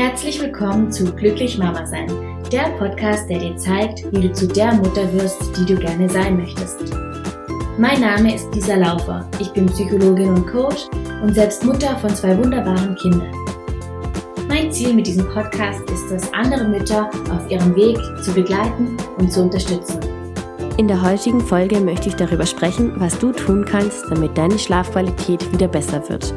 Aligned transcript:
Herzlich 0.00 0.40
willkommen 0.40 0.90
zu 0.90 1.14
Glücklich 1.14 1.58
Mama 1.58 1.84
Sein, 1.84 2.08
der 2.50 2.70
Podcast, 2.78 3.28
der 3.28 3.38
dir 3.38 3.54
zeigt, 3.58 4.10
wie 4.10 4.28
du 4.28 4.32
zu 4.32 4.48
der 4.48 4.72
Mutter 4.72 5.12
wirst, 5.12 5.38
die 5.58 5.66
du 5.66 5.78
gerne 5.78 6.08
sein 6.08 6.38
möchtest. 6.38 6.94
Mein 7.76 8.00
Name 8.00 8.34
ist 8.34 8.48
Lisa 8.54 8.76
Laufer. 8.76 9.28
Ich 9.38 9.50
bin 9.50 9.66
Psychologin 9.66 10.30
und 10.30 10.46
Coach 10.46 10.86
und 11.22 11.34
selbst 11.34 11.66
Mutter 11.66 11.98
von 11.98 12.16
zwei 12.16 12.34
wunderbaren 12.38 12.96
Kindern. 12.96 13.30
Mein 14.48 14.72
Ziel 14.72 14.94
mit 14.94 15.06
diesem 15.06 15.28
Podcast 15.28 15.82
ist 15.90 16.10
es, 16.10 16.32
andere 16.32 16.66
Mütter 16.66 17.10
auf 17.30 17.50
ihrem 17.50 17.76
Weg 17.76 17.98
zu 18.24 18.32
begleiten 18.32 18.96
und 19.18 19.30
zu 19.30 19.42
unterstützen. 19.42 20.00
In 20.78 20.88
der 20.88 21.02
heutigen 21.02 21.42
Folge 21.42 21.78
möchte 21.78 22.08
ich 22.08 22.14
darüber 22.14 22.46
sprechen, 22.46 22.98
was 22.98 23.18
du 23.18 23.32
tun 23.32 23.66
kannst, 23.66 24.06
damit 24.08 24.38
deine 24.38 24.58
Schlafqualität 24.58 25.52
wieder 25.52 25.68
besser 25.68 26.08
wird. 26.08 26.32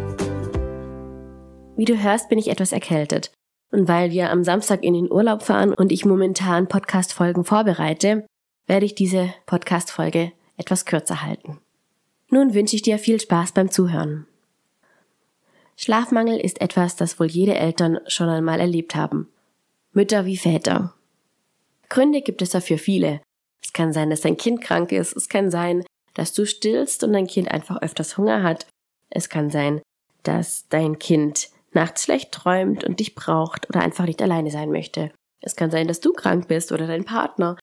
Wie 1.78 1.86
du 1.86 1.98
hörst, 1.98 2.28
bin 2.28 2.38
ich 2.38 2.50
etwas 2.50 2.74
erkältet. 2.74 3.32
Und 3.74 3.88
weil 3.88 4.12
wir 4.12 4.30
am 4.30 4.44
Samstag 4.44 4.84
in 4.84 4.94
den 4.94 5.12
Urlaub 5.12 5.42
fahren 5.42 5.74
und 5.74 5.92
ich 5.92 6.06
momentan 6.06 6.68
Podcast-Folgen 6.68 7.44
vorbereite, 7.44 8.24
werde 8.68 8.86
ich 8.86 8.94
diese 8.94 9.34
Podcast-Folge 9.48 10.32
etwas 10.58 10.86
kürzer 10.86 11.24
halten. 11.24 11.58
Nun 12.30 12.54
wünsche 12.54 12.76
ich 12.76 12.84
dir 12.84 13.00
viel 13.00 13.20
Spaß 13.20 13.54
beim 13.54 13.72
Zuhören. 13.72 14.28
Schlafmangel 15.76 16.40
ist 16.40 16.62
etwas, 16.62 16.98
das 16.98 17.20
wohl 17.20 17.26
jede 17.26 17.56
Eltern 17.56 17.98
schon 18.06 18.30
einmal 18.30 18.60
erlebt 18.60 18.94
haben. 18.94 19.28
Mütter 19.92 20.28
wie 20.28 20.38
Väter. 20.38 20.94
Gründe 21.90 22.22
gibt 22.22 22.44
es 22.44 22.52
dafür 22.52 22.78
viele. 22.78 23.22
Es 23.64 23.74
kann 23.74 23.92
sein, 23.92 24.12
dass 24.12 24.22
dein 24.22 24.38
Kind 24.38 24.62
krank 24.62 24.92
ist. 24.92 25.18
Es 25.18 25.30
kann 25.30 25.50
sein, 25.50 25.84
dass 26.14 26.32
du 26.32 26.46
stillst 26.46 27.04
und 27.04 27.14
dein 27.14 27.26
Kind 27.26 27.50
einfach 27.50 27.82
öfters 27.82 28.20
Hunger 28.20 28.44
hat. 28.44 28.68
Es 29.10 29.30
kann 29.30 29.50
sein, 29.50 29.82
dass 30.22 30.68
dein 30.70 31.00
Kind 31.00 31.50
nachts 31.76 32.04
schlecht 32.04 32.32
träumt 32.32 32.84
und 32.84 33.00
dich 33.00 33.16
braucht 33.16 33.70
oder 33.70 33.82
einfach 33.82 34.06
nicht 34.06 34.22
alleine 34.22 34.52
sein 34.52 34.72
möchte. 34.72 35.12
Es 35.42 35.56
kann 35.56 35.72
sein, 35.72 35.88
dass 35.88 36.00
du 36.00 36.14
krank 36.14 36.48
bist 36.48 36.72
oder 36.72 36.88
dein 36.88 37.06
Partner. 37.06 37.58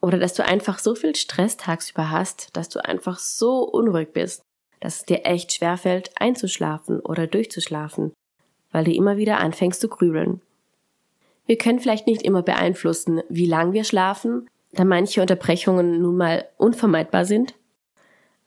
Oder 0.00 0.18
dass 0.18 0.34
du 0.34 0.44
einfach 0.44 0.80
so 0.80 0.96
viel 0.96 1.14
Stress 1.14 1.56
tagsüber 1.56 2.10
hast, 2.10 2.48
dass 2.56 2.68
du 2.68 2.84
einfach 2.84 3.18
so 3.18 3.62
unruhig 3.62 4.12
bist, 4.12 4.42
dass 4.80 4.96
es 4.96 5.04
dir 5.04 5.24
echt 5.24 5.52
schwerfällt, 5.52 6.10
einzuschlafen 6.16 6.98
oder 6.98 7.28
durchzuschlafen, 7.28 8.12
weil 8.72 8.84
du 8.84 8.92
immer 8.92 9.16
wieder 9.16 9.38
anfängst 9.38 9.80
zu 9.80 9.88
grübeln. 9.88 10.42
Wir 11.46 11.56
können 11.56 11.78
vielleicht 11.78 12.08
nicht 12.08 12.22
immer 12.22 12.42
beeinflussen, 12.42 13.22
wie 13.28 13.46
lang 13.46 13.72
wir 13.72 13.84
schlafen, 13.84 14.48
da 14.72 14.84
manche 14.84 15.20
Unterbrechungen 15.20 16.00
nun 16.00 16.16
mal 16.16 16.48
unvermeidbar 16.56 17.24
sind. 17.24 17.54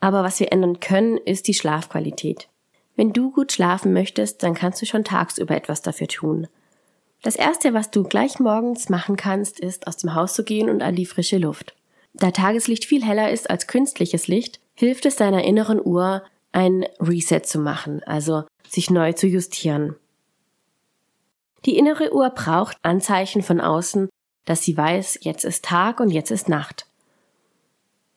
Aber 0.02 0.23
was 0.23 0.40
wir 0.40 0.52
ändern 0.52 0.81
können, 0.81 1.17
ist 1.17 1.47
die 1.47 1.53
Schlafqualität. 1.53 2.50
Wenn 2.96 3.14
du 3.14 3.32
gut 3.32 3.52
schlafen 3.52 3.94
möchtest, 3.94 4.44
dann 4.44 4.54
kannst 4.54 4.82
du 4.82 4.86
schon 4.86 5.04
tagsüber 5.04 5.56
etwas 5.56 5.82
dafür 5.82 6.08
tun. 6.08 6.48
Das 7.22 7.36
erste, 7.36 7.74
was 7.74 7.92
du 7.92 8.04
gleich 8.04 8.40
morgens 8.40 8.90
machen 8.90 9.16
kannst, 9.16 9.60
ist 9.60 9.88
aus 9.88 9.98
dem 9.98 10.14
Haus 10.14 10.34
zu 10.34 10.44
gehen 10.44 10.70
und 10.70 10.82
an 10.82 10.96
die 10.96 11.06
frische 11.06 11.38
Luft. 11.38 11.76
Da 12.14 12.32
Tageslicht 12.32 12.86
viel 12.86 13.04
heller 13.04 13.32
ist 13.32 13.50
als 13.50 13.68
künstliches 13.68 14.28
Licht, 14.28 14.60
hilft 14.76 15.06
es 15.06 15.16
deiner 15.16 15.44
inneren 15.44 15.84
Uhr, 15.84 16.24
ein 16.52 16.86
Reset 17.00 17.42
zu 17.42 17.60
machen, 17.60 18.02
also 18.06 18.44
sich 18.70 18.90
neu 18.90 19.12
zu 19.14 19.28
justieren. 19.28 19.96
Die 21.66 21.78
innere 21.78 22.14
Uhr 22.14 22.30
braucht 22.30 22.78
Anzeichen 22.84 23.42
von 23.42 23.59
außen, 23.59 24.08
dass 24.46 24.64
sie 24.64 24.78
weiß, 24.78 25.20
jetzt 25.22 25.44
ist 25.44 25.66
Tag 25.66 26.00
und 26.00 26.12
jetzt 26.12 26.32
ist 26.32 26.48
Nacht. 26.48 26.86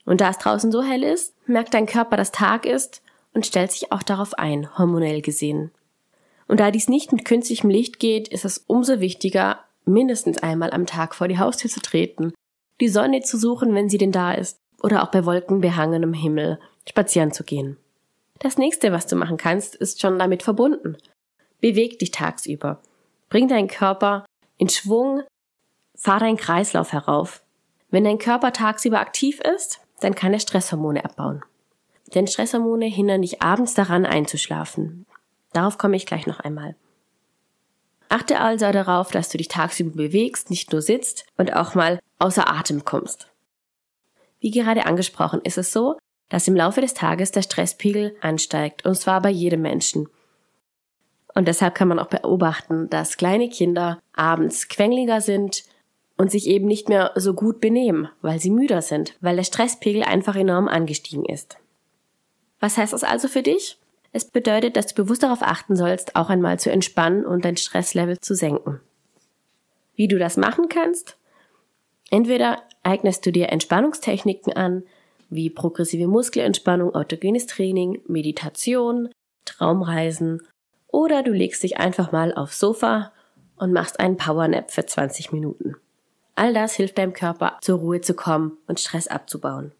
Und 0.05 0.20
da 0.20 0.31
es 0.31 0.39
draußen 0.39 0.70
so 0.70 0.83
hell 0.83 1.03
ist, 1.03 1.35
merkt 1.47 1.75
dein 1.75 1.87
Körper, 1.87 2.17
dass 2.17 2.31
Tag 2.31 2.67
ist 2.67 3.03
und 3.39 3.47
stellt 3.47 3.70
sich 3.70 3.92
auch 3.92 4.03
darauf 4.03 4.34
ein, 4.34 4.77
hormonell 4.78 5.22
gesehen. 5.22 5.70
Und 6.48 6.58
da 6.58 6.72
dies 6.72 6.89
nicht 6.89 7.12
mit 7.12 7.25
künstlichem 7.25 7.70
Licht 7.70 8.00
geht, 8.00 8.27
ist 8.27 8.45
es 8.45 8.64
umso 8.67 8.98
wichtiger, 8.98 9.61
mindestens 9.84 10.39
einmal 10.39 10.72
am 10.72 10.86
Tag 10.86 11.14
vor 11.14 11.28
die 11.28 11.39
Haustür 11.39 11.70
zu 11.70 11.78
treten, 11.78 12.33
die 12.80 12.89
Sonne 12.89 13.20
zu 13.20 13.39
suchen, 13.39 13.77
wenn 13.77 13.89
sie 13.89 13.97
denn 13.97 14.11
da 14.11 14.33
ist, 14.33 14.58
oder 14.83 15.05
auch 15.05 15.12
bei 15.12 15.25
wolkenbehangenem 15.25 16.14
Himmel 16.14 16.58
spazieren 16.89 17.30
zu 17.30 17.45
gehen. 17.45 17.77
Das 18.40 18.58
nächste, 18.58 18.90
was 18.90 19.07
du 19.07 19.14
machen 19.14 19.36
kannst, 19.36 19.77
ist 19.77 20.01
schon 20.01 20.18
damit 20.18 20.42
verbunden. 20.42 20.96
Beweg 21.61 22.01
dich 22.01 22.11
tagsüber. 22.11 22.83
Bring 23.29 23.46
deinen 23.46 23.68
Körper 23.68 24.27
in 24.57 24.68
Schwung, 24.68 25.23
fahr 25.95 26.18
deinen 26.18 26.36
Kreislauf 26.36 26.92
herauf. 26.92 27.45
Wenn 27.89 28.02
dein 28.02 28.18
Körper 28.18 28.52
tagsüber 28.52 28.98
aktiv 28.98 29.39
ist, 29.39 29.79
dann 30.01 30.17
kann 30.17 30.33
er 30.33 30.40
Stresshormone 30.40 31.05
abbauen. 31.05 31.45
Denn 32.14 32.27
Stresshormone 32.27 32.86
hindern 32.86 33.23
dich 33.23 33.42
abends 33.42 33.74
daran 33.74 34.07
einzuschlafen. 34.07 35.07
Darauf 35.52 35.79
komme 35.79 35.96
ich 35.96 36.07
gleich 36.07 36.27
noch 36.27 36.41
einmal. 36.41 36.77
Achte 38.08 38.41
also 38.41 38.70
darauf, 38.73 39.11
dass 39.11 39.29
du 39.29 39.39
dich 39.39 39.48
tagsüber 39.48 39.95
bewegst, 39.95 40.51
nicht 40.51 40.73
nur 40.73 40.80
sitzt 40.80 41.27
und 41.36 41.55
auch 41.55 41.74
mal 41.74 42.01
außer 42.19 42.51
Atem 42.51 42.85
kommst. 42.85 43.29
Wie 44.41 44.51
gerade 44.51 44.86
angesprochen 44.86 45.41
ist 45.42 45.58
es 45.58 45.73
so, 45.73 45.98
dass 46.29 46.48
im 46.48 46.57
Laufe 46.57 46.80
des 46.80 46.95
Tages 46.95 47.33
der 47.33 47.42
Stresspegel 47.42 48.17
ansteigt, 48.20 48.85
und 48.86 48.95
zwar 48.95 49.20
bei 49.20 49.30
jedem 49.30 49.63
Menschen. 49.63 50.08
Und 51.35 51.48
deshalb 51.48 51.75
kann 51.75 51.89
man 51.89 51.98
auch 51.98 52.08
beobachten, 52.08 52.89
dass 52.90 53.17
kleine 53.17 53.48
Kinder 53.48 54.01
abends 54.14 54.69
quengliger 54.69 55.20
sind 55.20 55.64
und 56.17 56.30
sich 56.30 56.46
eben 56.46 56.67
nicht 56.67 56.89
mehr 56.89 57.13
so 57.14 57.35
gut 57.35 57.61
benehmen, 57.61 58.08
weil 58.23 58.40
sie 58.40 58.51
müder 58.51 58.83
sind, 58.83 59.14
weil 59.20 59.36
der 59.36 59.45
Stresspegel 59.45 60.02
einfach 60.02 60.36
enorm 60.36 60.69
angestiegen 60.69 61.25
ist. 61.25 61.58
Was 62.61 62.77
heißt 62.77 62.92
das 62.92 63.05
also 63.05 63.29
für 63.29 63.42
dich? 63.42 63.79
Es 64.13 64.24
bedeutet, 64.24 64.77
dass 64.77 64.86
du 64.86 65.02
bewusst 65.02 65.23
darauf 65.23 65.42
achten 65.42 65.77
sollst, 65.77 66.17
auch 66.17 66.30
einmal 66.30 66.58
zu 66.58 66.70
entspannen 66.70 67.27
und 67.27 67.45
dein 67.45 67.57
Stresslevel 67.57 68.19
zu 68.20 68.35
senken. 68.35 68.80
Wie 69.95 70.08
du 70.08 70.19
das 70.19 70.36
machen 70.36 70.69
kannst? 70.69 71.17
Entweder 72.11 72.63
eignest 72.83 73.27
du 73.27 73.33
dir 73.33 73.51
Entspannungstechniken 73.51 74.55
an, 74.55 74.83
wie 75.29 75.51
progressive 75.51 76.08
Muskelentspannung, 76.08 76.95
autogenes 76.95 77.46
Training, 77.46 78.01
Meditation, 78.07 79.11
Traumreisen, 79.45 80.40
oder 80.86 81.23
du 81.23 81.33
legst 81.33 81.63
dich 81.63 81.77
einfach 81.77 82.13
mal 82.13 82.33
aufs 82.33 82.58
Sofa 82.58 83.13
und 83.57 83.73
machst 83.73 84.01
einen 84.01 84.17
Powernap 84.17 84.70
für 84.70 84.86
20 84.86 85.33
Minuten. 85.33 85.77
All 86.35 86.55
das 86.55 86.75
hilft 86.75 86.96
deinem 86.96 87.13
Körper, 87.13 87.58
zur 87.61 87.79
Ruhe 87.80 88.01
zu 88.01 88.14
kommen 88.14 88.57
und 88.67 88.80
Stress 88.80 89.07
abzubauen. 89.07 89.73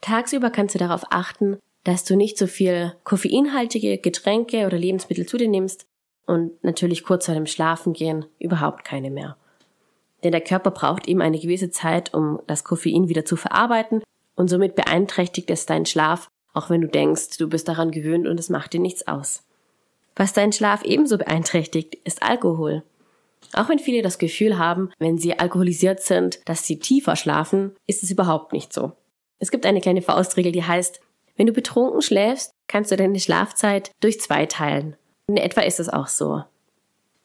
Tagsüber 0.00 0.50
kannst 0.50 0.74
du 0.74 0.78
darauf 0.78 1.04
achten, 1.10 1.58
dass 1.84 2.04
du 2.04 2.16
nicht 2.16 2.38
so 2.38 2.46
viel 2.46 2.94
koffeinhaltige 3.04 3.98
Getränke 3.98 4.66
oder 4.66 4.78
Lebensmittel 4.78 5.26
zu 5.26 5.36
dir 5.36 5.48
nimmst 5.48 5.86
und 6.26 6.62
natürlich 6.64 7.04
kurz 7.04 7.26
vor 7.26 7.34
dem 7.34 7.46
Schlafengehen 7.46 8.24
überhaupt 8.38 8.84
keine 8.84 9.10
mehr. 9.10 9.36
Denn 10.22 10.32
der 10.32 10.40
Körper 10.40 10.70
braucht 10.70 11.06
eben 11.06 11.20
eine 11.20 11.38
gewisse 11.38 11.70
Zeit, 11.70 12.14
um 12.14 12.40
das 12.46 12.64
Koffein 12.64 13.08
wieder 13.08 13.26
zu 13.26 13.36
verarbeiten 13.36 14.02
und 14.34 14.48
somit 14.48 14.74
beeinträchtigt 14.74 15.50
es 15.50 15.66
deinen 15.66 15.86
Schlaf, 15.86 16.28
auch 16.54 16.70
wenn 16.70 16.80
du 16.80 16.88
denkst, 16.88 17.36
du 17.36 17.48
bist 17.48 17.68
daran 17.68 17.90
gewöhnt 17.90 18.26
und 18.26 18.40
es 18.40 18.48
macht 18.48 18.72
dir 18.72 18.80
nichts 18.80 19.06
aus. 19.06 19.42
Was 20.16 20.32
deinen 20.32 20.52
Schlaf 20.52 20.84
ebenso 20.84 21.18
beeinträchtigt, 21.18 21.96
ist 22.04 22.22
Alkohol. 22.22 22.82
Auch 23.52 23.68
wenn 23.68 23.78
viele 23.78 24.00
das 24.00 24.18
Gefühl 24.18 24.56
haben, 24.58 24.90
wenn 24.98 25.18
sie 25.18 25.38
alkoholisiert 25.38 26.00
sind, 26.00 26.40
dass 26.46 26.64
sie 26.64 26.78
tiefer 26.78 27.16
schlafen, 27.16 27.76
ist 27.86 28.02
es 28.02 28.10
überhaupt 28.10 28.52
nicht 28.52 28.72
so. 28.72 28.92
Es 29.38 29.50
gibt 29.50 29.66
eine 29.66 29.80
kleine 29.80 30.00
Faustregel, 30.00 30.52
die 30.52 30.62
heißt, 30.62 31.00
wenn 31.36 31.46
du 31.46 31.52
betrunken 31.52 32.02
schläfst, 32.02 32.52
kannst 32.68 32.90
du 32.90 32.96
deine 32.96 33.20
Schlafzeit 33.20 33.90
durch 34.00 34.20
zwei 34.20 34.46
teilen. 34.46 34.96
In 35.26 35.36
etwa 35.36 35.62
ist 35.62 35.80
es 35.80 35.88
auch 35.88 36.08
so. 36.08 36.44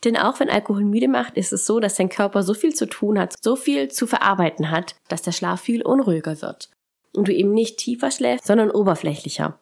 Denn 0.03 0.15
auch 0.15 0.39
wenn 0.39 0.49
Alkohol 0.49 0.85
müde 0.85 1.09
macht, 1.09 1.35
ist 1.35 1.51
es 1.51 1.65
so, 1.65 1.79
dass 1.79 1.95
dein 1.95 2.09
Körper 2.09 2.43
so 2.43 2.53
viel 2.53 2.73
zu 2.73 2.85
tun 2.85 3.19
hat, 3.19 3.35
so 3.41 3.55
viel 3.55 3.89
zu 3.89 4.07
verarbeiten 4.07 4.71
hat, 4.71 4.95
dass 5.09 5.21
der 5.21 5.33
Schlaf 5.33 5.61
viel 5.61 5.81
unruhiger 5.81 6.41
wird. 6.41 6.69
Und 7.13 7.27
du 7.27 7.33
eben 7.33 7.53
nicht 7.53 7.77
tiefer 7.77 8.11
schläfst, 8.11 8.47
sondern 8.47 8.71
oberflächlicher. 8.71 9.59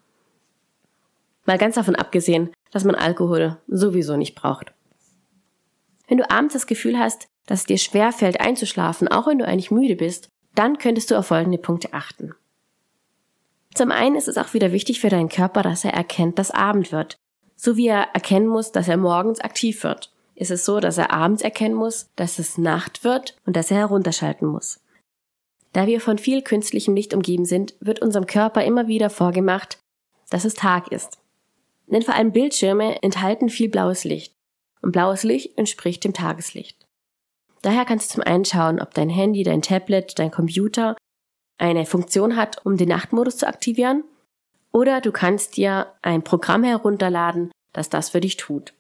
Mal 1.45 1.57
ganz 1.57 1.75
davon 1.75 1.95
abgesehen, 1.95 2.51
dass 2.71 2.83
man 2.83 2.95
Alkohol 2.95 3.57
sowieso 3.67 4.17
nicht 4.17 4.35
braucht. 4.35 4.73
Wenn 6.07 6.17
du 6.17 6.29
abends 6.29 6.53
das 6.53 6.67
Gefühl 6.67 6.99
hast, 6.99 7.27
dass 7.47 7.61
es 7.61 7.65
dir 7.65 7.77
schwer 7.77 8.11
fällt 8.11 8.39
einzuschlafen, 8.39 9.07
auch 9.07 9.27
wenn 9.27 9.39
du 9.39 9.45
eigentlich 9.45 9.71
müde 9.71 9.95
bist, 9.95 10.29
dann 10.55 10.77
könntest 10.77 11.09
du 11.09 11.15
auf 11.15 11.27
folgende 11.27 11.57
Punkte 11.57 11.93
achten. 11.93 12.33
Zum 13.77 13.91
einen 13.91 14.15
ist 14.15 14.27
es 14.27 14.39
auch 14.39 14.55
wieder 14.55 14.71
wichtig 14.71 14.99
für 14.99 15.09
deinen 15.09 15.29
Körper, 15.29 15.61
dass 15.61 15.85
er 15.85 15.93
erkennt, 15.93 16.39
dass 16.39 16.49
Abend 16.49 16.91
wird. 16.91 17.15
So 17.55 17.77
wie 17.77 17.85
er 17.89 18.07
erkennen 18.15 18.47
muss, 18.47 18.71
dass 18.71 18.87
er 18.87 18.97
morgens 18.97 19.39
aktiv 19.39 19.83
wird, 19.83 20.11
ist 20.33 20.49
es 20.49 20.65
so, 20.65 20.79
dass 20.79 20.97
er 20.97 21.13
abends 21.13 21.43
erkennen 21.43 21.75
muss, 21.75 22.09
dass 22.15 22.39
es 22.39 22.57
Nacht 22.57 23.03
wird 23.03 23.37
und 23.45 23.55
dass 23.55 23.69
er 23.69 23.77
herunterschalten 23.77 24.47
muss. 24.47 24.79
Da 25.73 25.85
wir 25.85 26.01
von 26.01 26.17
viel 26.17 26.41
künstlichem 26.41 26.95
Licht 26.95 27.13
umgeben 27.13 27.45
sind, 27.45 27.75
wird 27.79 28.01
unserem 28.01 28.25
Körper 28.25 28.63
immer 28.63 28.87
wieder 28.87 29.11
vorgemacht, 29.11 29.77
dass 30.31 30.43
es 30.43 30.55
Tag 30.55 30.91
ist. 30.91 31.19
Denn 31.85 32.01
vor 32.01 32.15
allem 32.15 32.31
Bildschirme 32.31 33.03
enthalten 33.03 33.47
viel 33.47 33.69
blaues 33.69 34.03
Licht. 34.05 34.33
Und 34.81 34.91
blaues 34.91 35.21
Licht 35.21 35.55
entspricht 35.55 36.03
dem 36.03 36.13
Tageslicht. 36.13 36.87
Daher 37.61 37.85
kannst 37.85 38.09
du 38.09 38.15
zum 38.15 38.23
einen 38.23 38.43
schauen, 38.43 38.81
ob 38.81 38.95
dein 38.95 39.09
Handy, 39.09 39.43
dein 39.43 39.61
Tablet, 39.61 40.17
dein 40.17 40.31
Computer 40.31 40.95
eine 41.57 41.85
Funktion 41.85 42.35
hat, 42.35 42.65
um 42.65 42.77
den 42.77 42.89
Nachtmodus 42.89 43.37
zu 43.37 43.47
aktivieren. 43.47 44.03
Oder 44.71 45.01
du 45.01 45.11
kannst 45.11 45.57
dir 45.57 45.87
ein 46.01 46.23
Programm 46.23 46.63
herunterladen, 46.63 47.51
das 47.73 47.89
das 47.89 48.09
für 48.09 48.19
dich 48.19 48.37
tut. 48.37 48.73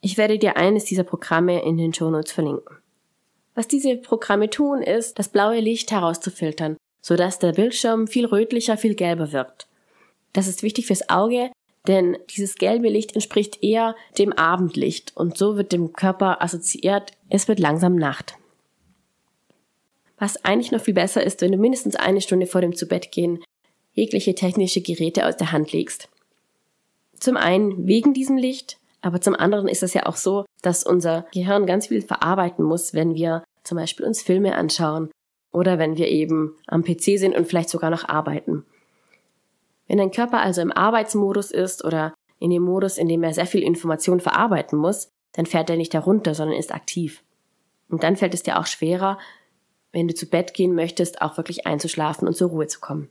Ich 0.00 0.16
werde 0.16 0.38
dir 0.38 0.56
eines 0.56 0.84
dieser 0.84 1.04
Programme 1.04 1.62
in 1.62 1.76
den 1.76 1.92
Shownotes 1.92 2.32
verlinken. 2.32 2.76
Was 3.54 3.68
diese 3.68 3.96
Programme 3.96 4.48
tun, 4.48 4.82
ist, 4.82 5.18
das 5.18 5.28
blaue 5.28 5.60
Licht 5.60 5.90
herauszufiltern, 5.90 6.76
sodass 7.02 7.38
der 7.38 7.52
Bildschirm 7.52 8.06
viel 8.06 8.24
rötlicher, 8.24 8.76
viel 8.76 8.94
gelber 8.94 9.32
wirkt. 9.32 9.66
Das 10.32 10.46
ist 10.46 10.62
wichtig 10.62 10.86
fürs 10.86 11.08
Auge, 11.10 11.50
denn 11.86 12.16
dieses 12.30 12.54
gelbe 12.54 12.88
Licht 12.88 13.14
entspricht 13.14 13.62
eher 13.62 13.96
dem 14.18 14.32
Abendlicht 14.32 15.16
und 15.16 15.36
so 15.36 15.56
wird 15.56 15.72
dem 15.72 15.92
Körper 15.92 16.42
assoziiert, 16.42 17.12
es 17.28 17.48
wird 17.48 17.58
langsam 17.58 17.96
Nacht. 17.96 18.36
Was 20.20 20.44
eigentlich 20.44 20.70
noch 20.70 20.82
viel 20.82 20.94
besser 20.94 21.24
ist, 21.24 21.40
wenn 21.40 21.50
du 21.50 21.58
mindestens 21.58 21.96
eine 21.96 22.20
Stunde 22.20 22.46
vor 22.46 22.60
dem 22.60 22.76
Zubettgehen 22.76 23.42
jegliche 23.92 24.34
technische 24.34 24.82
Geräte 24.82 25.26
aus 25.26 25.36
der 25.36 25.50
Hand 25.50 25.72
legst. 25.72 26.08
Zum 27.18 27.36
einen 27.36 27.86
wegen 27.86 28.14
diesem 28.14 28.36
Licht, 28.36 28.78
aber 29.00 29.20
zum 29.20 29.34
anderen 29.34 29.66
ist 29.66 29.82
es 29.82 29.94
ja 29.94 30.06
auch 30.06 30.16
so, 30.16 30.44
dass 30.62 30.84
unser 30.84 31.26
Gehirn 31.32 31.66
ganz 31.66 31.88
viel 31.88 32.02
verarbeiten 32.02 32.64
muss, 32.64 32.94
wenn 32.94 33.14
wir 33.14 33.42
zum 33.64 33.76
Beispiel 33.76 34.06
uns 34.06 34.22
Filme 34.22 34.54
anschauen 34.54 35.10
oder 35.52 35.78
wenn 35.78 35.96
wir 35.96 36.08
eben 36.08 36.54
am 36.66 36.84
PC 36.84 37.18
sind 37.18 37.34
und 37.34 37.48
vielleicht 37.48 37.70
sogar 37.70 37.90
noch 37.90 38.08
arbeiten. 38.08 38.64
Wenn 39.88 39.98
dein 39.98 40.12
Körper 40.12 40.40
also 40.40 40.60
im 40.60 40.70
Arbeitsmodus 40.70 41.50
ist 41.50 41.84
oder 41.84 42.14
in 42.38 42.50
dem 42.50 42.62
Modus, 42.62 42.98
in 42.98 43.08
dem 43.08 43.22
er 43.22 43.32
sehr 43.32 43.46
viel 43.46 43.62
Information 43.62 44.20
verarbeiten 44.20 44.78
muss, 44.78 45.08
dann 45.32 45.46
fährt 45.46 45.70
er 45.70 45.76
nicht 45.76 45.94
herunter, 45.94 46.34
sondern 46.34 46.58
ist 46.58 46.72
aktiv. 46.72 47.22
Und 47.88 48.02
dann 48.02 48.16
fällt 48.16 48.34
es 48.34 48.42
dir 48.42 48.58
auch 48.58 48.66
schwerer, 48.66 49.18
wenn 49.92 50.08
du 50.08 50.14
zu 50.14 50.26
Bett 50.26 50.54
gehen 50.54 50.74
möchtest, 50.74 51.20
auch 51.22 51.36
wirklich 51.36 51.66
einzuschlafen 51.66 52.28
und 52.28 52.34
zur 52.34 52.50
Ruhe 52.50 52.66
zu 52.66 52.80
kommen. 52.80 53.08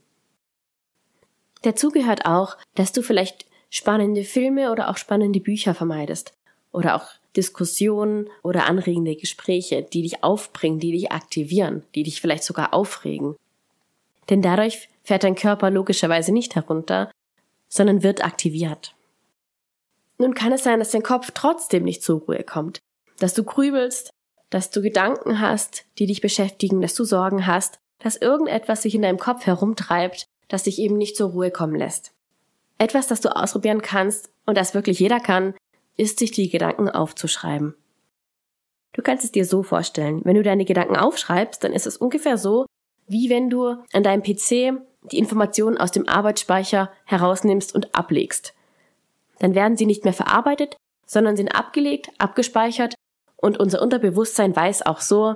Dazu 1.61 1.89
gehört 1.89 2.25
auch, 2.25 2.57
dass 2.75 2.91
du 2.91 3.01
vielleicht 3.01 3.45
spannende 3.69 4.23
Filme 4.23 4.71
oder 4.71 4.89
auch 4.89 4.97
spannende 4.97 5.39
Bücher 5.39 5.75
vermeidest 5.75 6.33
oder 6.71 6.95
auch 6.95 7.07
Diskussionen 7.35 8.29
oder 8.43 8.65
anregende 8.65 9.15
Gespräche, 9.15 9.83
die 9.83 10.01
dich 10.01 10.23
aufbringen, 10.23 10.79
die 10.79 10.91
dich 10.91 11.11
aktivieren, 11.11 11.83
die 11.95 12.03
dich 12.03 12.21
vielleicht 12.21 12.43
sogar 12.43 12.73
aufregen. 12.73 13.35
Denn 14.29 14.41
dadurch 14.41 14.89
fährt 15.03 15.23
dein 15.23 15.35
Körper 15.35 15.69
logischerweise 15.69 16.31
nicht 16.31 16.55
herunter, 16.55 17.11
sondern 17.67 18.03
wird 18.03 18.23
aktiviert. 18.23 18.95
Nun 20.17 20.33
kann 20.33 20.51
es 20.51 20.63
sein, 20.63 20.79
dass 20.79 20.91
dein 20.91 21.03
Kopf 21.03 21.31
trotzdem 21.33 21.83
nicht 21.83 22.03
zur 22.03 22.19
Ruhe 22.21 22.43
kommt, 22.43 22.79
dass 23.19 23.33
du 23.33 23.43
grübelst, 23.43 24.11
dass 24.49 24.71
du 24.71 24.81
Gedanken 24.81 25.39
hast, 25.39 25.85
die 25.97 26.07
dich 26.07 26.21
beschäftigen, 26.21 26.81
dass 26.81 26.95
du 26.95 27.03
Sorgen 27.03 27.45
hast, 27.45 27.79
dass 27.99 28.15
irgendetwas 28.15 28.81
sich 28.81 28.95
in 28.95 29.01
deinem 29.01 29.19
Kopf 29.19 29.45
herumtreibt, 29.45 30.25
das 30.47 30.63
dich 30.63 30.79
eben 30.79 30.97
nicht 30.97 31.15
zur 31.15 31.31
Ruhe 31.31 31.51
kommen 31.51 31.75
lässt. 31.75 32.13
Etwas, 32.77 33.07
das 33.07 33.21
du 33.21 33.35
ausprobieren 33.35 33.81
kannst 33.81 34.29
und 34.45 34.57
das 34.57 34.73
wirklich 34.73 34.99
jeder 34.99 35.19
kann, 35.19 35.53
ist, 35.97 36.19
sich 36.19 36.31
die 36.31 36.49
Gedanken 36.49 36.89
aufzuschreiben. 36.89 37.75
Du 38.93 39.01
kannst 39.01 39.23
es 39.23 39.31
dir 39.31 39.45
so 39.45 39.63
vorstellen. 39.63 40.21
Wenn 40.23 40.35
du 40.35 40.43
deine 40.43 40.65
Gedanken 40.65 40.95
aufschreibst, 40.95 41.63
dann 41.63 41.73
ist 41.73 41.85
es 41.85 41.97
ungefähr 41.97 42.37
so, 42.37 42.65
wie 43.05 43.29
wenn 43.29 43.49
du 43.49 43.75
an 43.93 44.03
deinem 44.03 44.23
PC 44.23 44.81
die 45.11 45.17
Informationen 45.17 45.77
aus 45.77 45.91
dem 45.91 46.07
Arbeitsspeicher 46.07 46.91
herausnimmst 47.05 47.75
und 47.75 47.93
ablegst. 47.95 48.53
Dann 49.39 49.55
werden 49.55 49.77
sie 49.77 49.85
nicht 49.85 50.03
mehr 50.03 50.13
verarbeitet, 50.13 50.77
sondern 51.05 51.37
sind 51.37 51.49
abgelegt, 51.49 52.11
abgespeichert 52.17 52.95
und 53.41 53.59
unser 53.59 53.81
Unterbewusstsein 53.81 54.55
weiß 54.55 54.85
auch 54.85 55.01
so, 55.01 55.35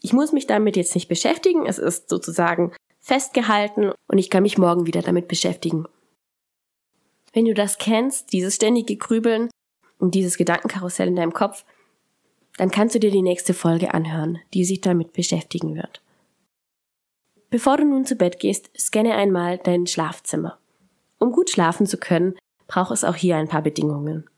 ich 0.00 0.12
muss 0.12 0.32
mich 0.32 0.46
damit 0.46 0.76
jetzt 0.76 0.94
nicht 0.94 1.08
beschäftigen, 1.08 1.66
es 1.66 1.78
ist 1.78 2.08
sozusagen 2.08 2.72
festgehalten 3.00 3.92
und 4.08 4.18
ich 4.18 4.30
kann 4.30 4.42
mich 4.42 4.58
morgen 4.58 4.86
wieder 4.86 5.02
damit 5.02 5.28
beschäftigen. 5.28 5.86
Wenn 7.32 7.44
du 7.44 7.54
das 7.54 7.78
kennst, 7.78 8.32
dieses 8.32 8.56
ständige 8.56 8.96
Grübeln 8.96 9.50
und 9.98 10.14
dieses 10.14 10.36
Gedankenkarussell 10.36 11.08
in 11.08 11.16
deinem 11.16 11.32
Kopf, 11.32 11.64
dann 12.58 12.70
kannst 12.70 12.94
du 12.94 13.00
dir 13.00 13.10
die 13.10 13.22
nächste 13.22 13.54
Folge 13.54 13.94
anhören, 13.94 14.38
die 14.54 14.64
sich 14.64 14.80
damit 14.80 15.12
beschäftigen 15.12 15.74
wird. 15.74 16.02
Bevor 17.50 17.76
du 17.76 17.84
nun 17.84 18.04
zu 18.04 18.16
Bett 18.16 18.38
gehst, 18.38 18.70
scanne 18.78 19.14
einmal 19.14 19.58
dein 19.58 19.86
Schlafzimmer. 19.86 20.58
Um 21.18 21.32
gut 21.32 21.50
schlafen 21.50 21.86
zu 21.86 21.96
können, 21.96 22.36
braucht 22.66 22.92
es 22.92 23.04
auch 23.04 23.16
hier 23.16 23.36
ein 23.36 23.48
paar 23.48 23.62
Bedingungen. 23.62 24.28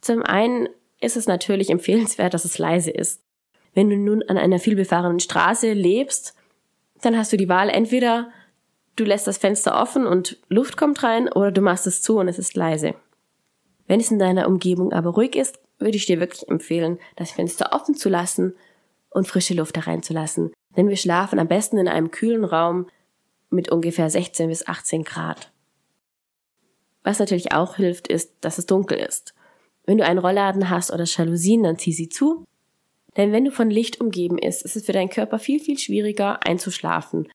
Zum 0.00 0.22
einen 0.22 0.68
ist 1.00 1.16
es 1.16 1.26
natürlich 1.26 1.70
empfehlenswert, 1.70 2.34
dass 2.34 2.44
es 2.44 2.58
leise 2.58 2.90
ist. 2.90 3.22
Wenn 3.74 3.90
du 3.90 3.96
nun 3.96 4.22
an 4.24 4.38
einer 4.38 4.58
vielbefahrenen 4.58 5.20
Straße 5.20 5.72
lebst, 5.72 6.34
dann 7.02 7.16
hast 7.16 7.32
du 7.32 7.36
die 7.36 7.48
Wahl, 7.48 7.68
entweder 7.68 8.30
du 8.96 9.04
lässt 9.04 9.26
das 9.26 9.38
Fenster 9.38 9.80
offen 9.80 10.06
und 10.06 10.38
Luft 10.48 10.76
kommt 10.76 11.02
rein 11.02 11.30
oder 11.30 11.52
du 11.52 11.60
machst 11.60 11.86
es 11.86 12.02
zu 12.02 12.18
und 12.18 12.28
es 12.28 12.38
ist 12.38 12.56
leise. 12.56 12.94
Wenn 13.86 14.00
es 14.00 14.10
in 14.10 14.18
deiner 14.18 14.48
Umgebung 14.48 14.92
aber 14.92 15.10
ruhig 15.10 15.36
ist, 15.36 15.58
würde 15.78 15.96
ich 15.96 16.06
dir 16.06 16.20
wirklich 16.20 16.48
empfehlen, 16.48 16.98
das 17.16 17.30
Fenster 17.30 17.72
offen 17.72 17.94
zu 17.94 18.08
lassen 18.08 18.54
und 19.10 19.28
frische 19.28 19.54
Luft 19.54 19.76
hereinzulassen. 19.76 20.52
Denn 20.76 20.88
wir 20.88 20.96
schlafen 20.96 21.38
am 21.38 21.48
besten 21.48 21.78
in 21.78 21.88
einem 21.88 22.10
kühlen 22.10 22.44
Raum 22.44 22.88
mit 23.50 23.70
ungefähr 23.70 24.10
16 24.10 24.48
bis 24.48 24.66
18 24.66 25.04
Grad. 25.04 25.50
Was 27.02 27.18
natürlich 27.18 27.52
auch 27.52 27.76
hilft, 27.76 28.08
ist, 28.08 28.34
dass 28.40 28.58
es 28.58 28.66
dunkel 28.66 28.98
ist. 28.98 29.34
Wenn 29.88 29.96
du 29.96 30.04
einen 30.04 30.18
Rollladen 30.18 30.68
hast 30.68 30.92
oder 30.92 31.04
Jalousien, 31.04 31.62
dann 31.62 31.78
zieh 31.78 31.94
sie 31.94 32.10
zu. 32.10 32.44
Denn 33.16 33.32
wenn 33.32 33.46
du 33.46 33.50
von 33.50 33.70
Licht 33.70 34.02
umgeben 34.02 34.36
ist, 34.36 34.62
ist 34.62 34.76
es 34.76 34.84
für 34.84 34.92
deinen 34.92 35.08
Körper 35.08 35.38
viel, 35.38 35.60
viel 35.60 35.78
schwieriger 35.78 36.46
einzuschlafen. 36.46 37.26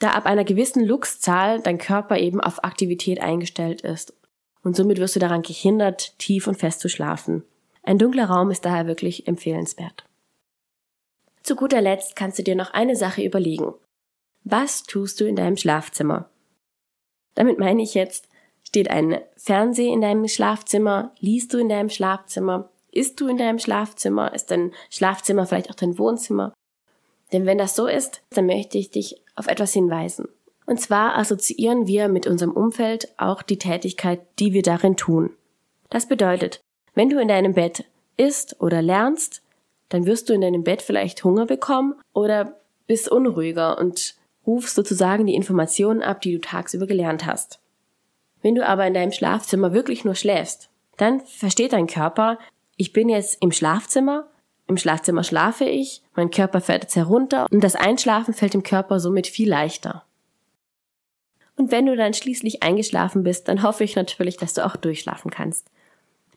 Da 0.00 0.10
ab 0.10 0.26
einer 0.26 0.42
gewissen 0.42 0.84
Luxzahl 0.84 1.60
dein 1.60 1.78
Körper 1.78 2.18
eben 2.18 2.40
auf 2.40 2.64
Aktivität 2.64 3.20
eingestellt 3.20 3.82
ist. 3.82 4.12
Und 4.64 4.74
somit 4.74 4.98
wirst 4.98 5.14
du 5.14 5.20
daran 5.20 5.42
gehindert, 5.42 6.18
tief 6.18 6.48
und 6.48 6.56
fest 6.56 6.80
zu 6.80 6.88
schlafen. 6.88 7.44
Ein 7.84 7.98
dunkler 7.98 8.24
Raum 8.24 8.50
ist 8.50 8.64
daher 8.64 8.88
wirklich 8.88 9.28
empfehlenswert. 9.28 10.04
Zu 11.44 11.54
guter 11.54 11.80
Letzt 11.80 12.16
kannst 12.16 12.40
du 12.40 12.42
dir 12.42 12.56
noch 12.56 12.72
eine 12.72 12.96
Sache 12.96 13.22
überlegen. 13.22 13.72
Was 14.42 14.82
tust 14.82 15.20
du 15.20 15.26
in 15.26 15.36
deinem 15.36 15.56
Schlafzimmer? 15.56 16.28
Damit 17.36 17.60
meine 17.60 17.84
ich 17.84 17.94
jetzt, 17.94 18.27
Steht 18.68 18.90
ein 18.90 19.22
Fernseher 19.38 19.94
in 19.94 20.02
deinem 20.02 20.28
Schlafzimmer? 20.28 21.12
Liest 21.20 21.54
du 21.54 21.58
in 21.58 21.70
deinem 21.70 21.88
Schlafzimmer? 21.88 22.68
Isst 22.92 23.18
du 23.18 23.26
in 23.26 23.38
deinem 23.38 23.58
Schlafzimmer? 23.58 24.34
Ist 24.34 24.50
dein 24.50 24.72
Schlafzimmer 24.90 25.46
vielleicht 25.46 25.70
auch 25.70 25.74
dein 25.74 25.98
Wohnzimmer? 25.98 26.52
Denn 27.32 27.46
wenn 27.46 27.56
das 27.56 27.74
so 27.74 27.86
ist, 27.86 28.20
dann 28.28 28.44
möchte 28.44 28.76
ich 28.76 28.90
dich 28.90 29.22
auf 29.36 29.46
etwas 29.46 29.72
hinweisen. 29.72 30.28
Und 30.66 30.82
zwar 30.82 31.16
assoziieren 31.16 31.86
wir 31.86 32.08
mit 32.08 32.26
unserem 32.26 32.52
Umfeld 32.52 33.08
auch 33.16 33.40
die 33.40 33.56
Tätigkeit, 33.56 34.20
die 34.38 34.52
wir 34.52 34.60
darin 34.60 34.98
tun. 34.98 35.30
Das 35.88 36.06
bedeutet, 36.06 36.60
wenn 36.92 37.08
du 37.08 37.18
in 37.18 37.28
deinem 37.28 37.54
Bett 37.54 37.86
isst 38.18 38.60
oder 38.60 38.82
lernst, 38.82 39.40
dann 39.88 40.04
wirst 40.04 40.28
du 40.28 40.34
in 40.34 40.42
deinem 40.42 40.62
Bett 40.62 40.82
vielleicht 40.82 41.24
Hunger 41.24 41.46
bekommen 41.46 41.94
oder 42.12 42.60
bist 42.86 43.10
unruhiger 43.10 43.78
und 43.78 44.14
rufst 44.46 44.74
sozusagen 44.74 45.24
die 45.24 45.36
Informationen 45.36 46.02
ab, 46.02 46.20
die 46.20 46.34
du 46.34 46.40
tagsüber 46.42 46.86
gelernt 46.86 47.24
hast. 47.24 47.60
Wenn 48.42 48.54
du 48.54 48.66
aber 48.66 48.86
in 48.86 48.94
deinem 48.94 49.12
Schlafzimmer 49.12 49.72
wirklich 49.72 50.04
nur 50.04 50.14
schläfst, 50.14 50.70
dann 50.96 51.20
versteht 51.20 51.72
dein 51.72 51.86
Körper, 51.86 52.38
ich 52.76 52.92
bin 52.92 53.08
jetzt 53.08 53.42
im 53.42 53.52
Schlafzimmer, 53.52 54.28
im 54.66 54.76
Schlafzimmer 54.76 55.24
schlafe 55.24 55.64
ich, 55.64 56.02
mein 56.14 56.30
Körper 56.30 56.60
fährt 56.60 56.84
jetzt 56.84 56.96
herunter 56.96 57.46
und 57.50 57.64
das 57.64 57.74
Einschlafen 57.74 58.34
fällt 58.34 58.54
dem 58.54 58.62
Körper 58.62 59.00
somit 59.00 59.26
viel 59.26 59.48
leichter. 59.48 60.04
Und 61.56 61.72
wenn 61.72 61.86
du 61.86 61.96
dann 61.96 62.14
schließlich 62.14 62.62
eingeschlafen 62.62 63.24
bist, 63.24 63.48
dann 63.48 63.62
hoffe 63.62 63.82
ich 63.82 63.96
natürlich, 63.96 64.36
dass 64.36 64.54
du 64.54 64.64
auch 64.64 64.76
durchschlafen 64.76 65.30
kannst. 65.30 65.70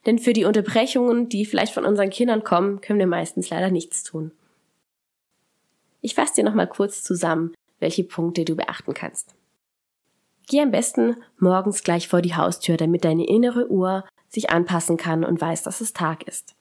Denn 0.06 0.18
für 0.18 0.34
die 0.34 0.46
Unterbrechungen, 0.46 1.30
die 1.30 1.46
vielleicht 1.46 1.74
von 1.74 1.86
unseren 1.86 2.10
Kindern 2.10 2.44
kommen, 2.44 2.82
können 2.82 2.98
wir 2.98 3.06
meistens 3.06 3.50
leider 3.52 3.70
nichts 3.70 4.04
tun. 4.04 4.32
Ich 6.02 6.16
fasse 6.16 6.36
dir 6.36 6.44
nochmal 6.44 6.68
kurz 6.68 7.04
zusammen, 7.04 7.54
welche 7.80 8.04
Punkte 8.04 8.46
du 8.46 8.56
beachten 8.56 8.96
kannst. 8.96 9.36
Geh 10.52 10.60
am 10.60 10.72
besten 10.72 11.16
morgens 11.40 11.82
gleich 11.82 12.10
vor 12.10 12.22
die 12.22 12.36
Haustür, 12.36 12.76
damit 12.76 13.06
deine 13.06 13.26
innere 13.26 13.72
Uhr 13.72 14.04
sich 14.28 14.50
anpassen 14.50 14.98
kann 14.98 15.24
und 15.24 15.40
weiß, 15.40 15.64
dass 15.64 15.80
es 15.80 15.94
Tag 15.94 16.28
ist. 16.28 16.56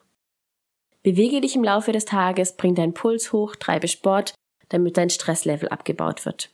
Bewege 1.03 1.41
dich 1.41 1.57
im 1.57 1.65
Laufe 1.65 1.91
des 1.91 2.05
Tages, 2.05 2.57
bring 2.57 2.77
deinen 2.77 2.95
Puls 2.95 3.33
hoch, 3.33 3.57
treibe 3.57 3.89
Sport, 3.89 4.33
damit 4.69 4.97
dein 4.97 5.11
Stresslevel 5.11 5.71
abgebaut 5.71 6.25
wird. 6.25 6.51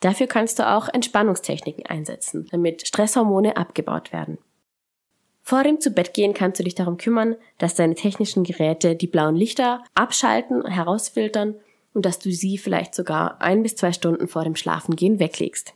Dafür 0.00 0.26
kannst 0.26 0.58
du 0.58 0.68
auch 0.68 0.88
Entspannungstechniken 0.88 1.86
einsetzen, 1.86 2.48
damit 2.50 2.84
Stresshormone 2.84 3.56
abgebaut 3.56 4.12
werden. 4.12 4.38
Vor 5.42 5.62
dem 5.62 5.78
Zubettgehen 5.78 6.34
kannst 6.34 6.58
du 6.58 6.64
dich 6.64 6.74
darum 6.74 6.96
kümmern, 6.96 7.36
dass 7.58 7.76
deine 7.76 7.94
technischen 7.94 8.42
Geräte 8.42 8.96
die 8.96 9.06
blauen 9.06 9.36
Lichter 9.36 9.84
abschalten, 9.94 10.66
herausfiltern 10.66 11.54
und 11.94 12.04
dass 12.04 12.18
du 12.18 12.32
sie 12.32 12.58
vielleicht 12.58 12.96
sogar 12.96 13.40
ein 13.40 13.62
bis 13.62 13.76
zwei 13.76 13.92
Stunden 13.92 14.26
vor 14.26 14.42
dem 14.42 14.56
Schlafengehen 14.56 15.20
weglegst. 15.20 15.74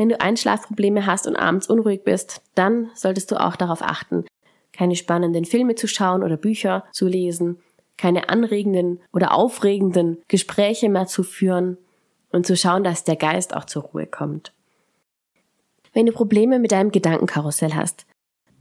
Wenn 0.00 0.08
du 0.08 0.18
Einschlafprobleme 0.18 1.04
hast 1.04 1.26
und 1.26 1.36
abends 1.36 1.66
unruhig 1.68 2.04
bist, 2.04 2.40
dann 2.54 2.90
solltest 2.94 3.30
du 3.32 3.36
auch 3.38 3.54
darauf 3.54 3.82
achten, 3.82 4.24
keine 4.72 4.96
spannenden 4.96 5.44
Filme 5.44 5.74
zu 5.74 5.86
schauen 5.88 6.22
oder 6.22 6.38
Bücher 6.38 6.86
zu 6.90 7.06
lesen, 7.06 7.58
keine 7.98 8.30
anregenden 8.30 9.02
oder 9.12 9.34
aufregenden 9.34 10.16
Gespräche 10.26 10.88
mehr 10.88 11.04
zu 11.04 11.22
führen 11.22 11.76
und 12.32 12.46
zu 12.46 12.56
schauen, 12.56 12.82
dass 12.82 13.04
der 13.04 13.16
Geist 13.16 13.54
auch 13.54 13.66
zur 13.66 13.82
Ruhe 13.82 14.06
kommt. 14.06 14.54
Wenn 15.92 16.06
du 16.06 16.12
Probleme 16.12 16.58
mit 16.60 16.72
deinem 16.72 16.92
Gedankenkarussell 16.92 17.74
hast, 17.74 18.06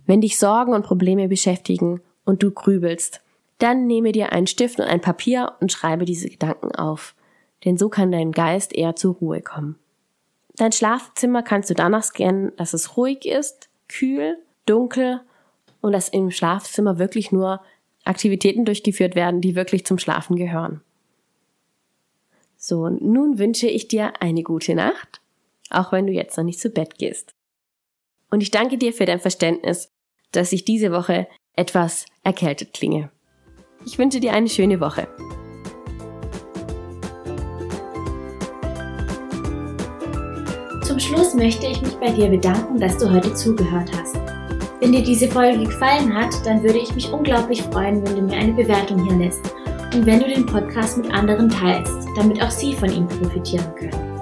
Wenn 0.05 0.19
dich 0.19 0.37
Sorgen 0.37 0.73
und 0.73 0.85
Probleme 0.85 1.29
beschäftigen 1.29 2.01
und 2.25 2.43
du 2.43 2.51
grübelst, 2.51 3.21
dann 3.59 3.87
nehme 3.87 4.11
dir 4.11 4.33
einen 4.33 4.47
Stift 4.47 4.77
und 4.81 4.87
ein 4.87 4.99
Papier 4.99 5.53
und 5.61 5.71
schreibe 5.71 6.03
diese 6.03 6.27
Gedanken 6.27 6.75
auf. 6.75 7.15
Denn 7.63 7.77
so 7.77 7.87
kann 7.87 8.11
dein 8.11 8.33
Geist 8.33 8.75
eher 8.75 8.97
zur 8.97 9.15
Ruhe 9.15 9.39
kommen. 9.39 9.79
Dein 10.59 10.73
Schlafzimmer 10.73 11.41
kannst 11.41 11.69
du 11.69 11.73
danach 11.73 12.03
scannen, 12.03 12.51
dass 12.57 12.73
es 12.73 12.97
ruhig 12.97 13.25
ist, 13.25 13.69
kühl, 13.87 14.37
dunkel 14.65 15.21
und 15.79 15.93
dass 15.93 16.09
im 16.09 16.31
Schlafzimmer 16.31 16.99
wirklich 16.99 17.31
nur 17.31 17.61
Aktivitäten 18.03 18.65
durchgeführt 18.65 19.15
werden, 19.15 19.39
die 19.39 19.55
wirklich 19.55 19.85
zum 19.85 19.99
Schlafen 19.99 20.35
gehören. 20.35 20.81
So, 22.57 22.89
nun 22.89 23.39
wünsche 23.39 23.67
ich 23.67 23.87
dir 23.87 24.21
eine 24.21 24.43
gute 24.43 24.75
Nacht, 24.75 25.21
auch 25.69 25.93
wenn 25.93 26.07
du 26.07 26.11
jetzt 26.11 26.35
noch 26.35 26.43
nicht 26.43 26.59
zu 26.59 26.69
Bett 26.69 26.97
gehst. 26.97 27.33
Und 28.29 28.43
ich 28.43 28.51
danke 28.51 28.77
dir 28.77 28.91
für 28.91 29.05
dein 29.05 29.21
Verständnis, 29.21 29.89
dass 30.33 30.51
ich 30.51 30.65
diese 30.65 30.91
Woche 30.91 31.29
etwas 31.55 32.05
erkältet 32.25 32.73
klinge. 32.73 33.09
Ich 33.85 33.97
wünsche 33.97 34.19
dir 34.19 34.33
eine 34.33 34.49
schöne 34.49 34.81
Woche. 34.81 35.07
Zum 40.89 40.97
Schluss 40.97 41.35
möchte 41.35 41.67
ich 41.67 41.83
mich 41.83 41.95
bei 41.97 42.09
dir 42.09 42.29
bedanken, 42.29 42.79
dass 42.79 42.97
du 42.97 43.07
heute 43.11 43.31
zugehört 43.35 43.91
hast. 43.95 44.15
Wenn 44.79 44.91
dir 44.91 45.03
diese 45.03 45.27
Folge 45.27 45.65
gefallen 45.65 46.11
hat, 46.15 46.33
dann 46.43 46.63
würde 46.63 46.79
ich 46.79 46.95
mich 46.95 47.13
unglaublich 47.13 47.61
freuen, 47.61 48.03
wenn 48.03 48.15
du 48.15 48.21
mir 48.23 48.35
eine 48.35 48.53
Bewertung 48.53 49.05
hier 49.05 49.15
lässt 49.15 49.53
und 49.93 50.07
wenn 50.07 50.19
du 50.19 50.27
den 50.27 50.47
Podcast 50.47 50.97
mit 50.97 51.13
anderen 51.13 51.47
teilst, 51.47 51.93
damit 52.15 52.41
auch 52.41 52.49
sie 52.49 52.73
von 52.73 52.91
ihm 52.91 53.07
profitieren 53.07 53.67
können. 53.75 54.19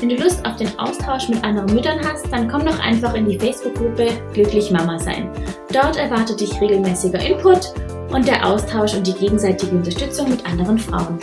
Wenn 0.00 0.08
du 0.08 0.16
Lust 0.16 0.42
auf 0.46 0.56
den 0.56 0.70
Austausch 0.78 1.28
mit 1.28 1.44
anderen 1.44 1.74
Müttern 1.74 1.98
hast, 2.02 2.32
dann 2.32 2.48
komm 2.48 2.64
doch 2.64 2.78
einfach 2.78 3.12
in 3.12 3.28
die 3.28 3.38
Facebook-Gruppe 3.38 4.08
Glücklich 4.32 4.70
Mama 4.70 4.98
sein. 4.98 5.30
Dort 5.70 5.98
erwartet 5.98 6.40
dich 6.40 6.58
regelmäßiger 6.58 7.20
Input 7.20 7.74
und 8.10 8.26
der 8.26 8.46
Austausch 8.46 8.94
und 8.94 9.06
die 9.06 9.12
gegenseitige 9.12 9.76
Unterstützung 9.76 10.30
mit 10.30 10.46
anderen 10.46 10.78
Frauen. 10.78 11.18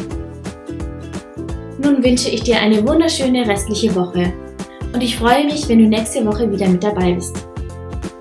Nun 1.78 2.04
wünsche 2.04 2.30
ich 2.30 2.42
dir 2.42 2.60
eine 2.60 2.88
wunderschöne 2.88 3.48
restliche 3.48 3.94
Woche 3.96 4.34
und 4.94 5.04
ich 5.04 5.16
freue 5.16 5.46
mich, 5.46 5.68
wenn 5.70 5.80
du 5.80 5.88
nächste 5.88 6.26
Woche 6.26 6.52
wieder 6.52 6.68
mit 6.68 6.84
dabei 6.84 7.14
bist. 7.14 7.48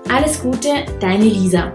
Alles 0.09 0.41
Gute, 0.41 0.69
deine 0.99 1.25
Lisa. 1.25 1.71